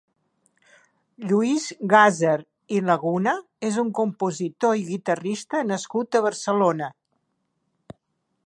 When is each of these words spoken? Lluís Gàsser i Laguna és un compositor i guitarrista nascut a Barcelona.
Lluís 1.31 1.67
Gàsser 1.91 2.39
i 2.77 2.81
Laguna 2.87 3.35
és 3.71 3.79
un 3.83 3.93
compositor 4.01 4.81
i 4.83 4.89
guitarrista 4.91 5.65
nascut 5.73 6.21
a 6.23 6.27
Barcelona. 6.31 6.93